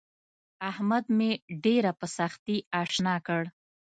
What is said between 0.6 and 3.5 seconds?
احمد مې ډېره په سختي اشنا کړ.